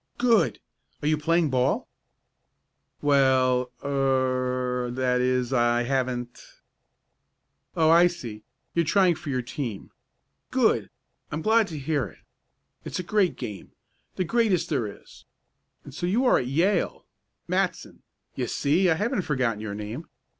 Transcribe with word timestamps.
"Good! 0.17 0.59
Are 1.03 1.07
you 1.07 1.15
playing 1.15 1.51
ball?" 1.51 1.87
"Well 3.03 3.69
er 3.85 4.87
I 4.87 4.95
that 4.95 5.21
is 5.21 5.53
I 5.53 5.83
haven't" 5.83 6.41
"Oh, 7.77 7.91
I 7.91 8.07
see. 8.07 8.41
You're 8.73 8.83
trying 8.83 9.13
for 9.13 9.29
your 9.29 9.43
team. 9.43 9.91
Good! 10.49 10.89
I'm 11.31 11.43
glad 11.43 11.67
to 11.67 11.77
hear 11.77 12.07
it. 12.07 12.17
It's 12.83 12.97
a 12.97 13.03
great 13.03 13.35
game 13.35 13.73
the 14.15 14.23
greatest 14.23 14.69
there 14.69 14.87
is. 14.87 15.25
And 15.83 15.93
so 15.93 16.07
you 16.07 16.25
are 16.25 16.39
at 16.39 16.47
Yale 16.47 17.05
Matson 17.47 18.01
you 18.33 18.47
see 18.47 18.89
I 18.89 18.95
haven't 18.95 19.21
forgotten 19.21 19.59
your 19.59 19.75
name. 19.75 20.07